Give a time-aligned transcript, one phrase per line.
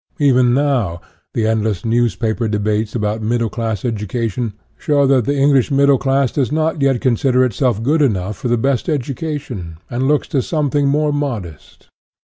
[0.17, 0.99] 1 Even now
[1.35, 6.51] the endless newspaper debates about middle class education show that the English middle class does
[6.51, 10.87] not yet consider itself good enough for the best educa tion, and looks to something
[10.87, 11.87] more modest.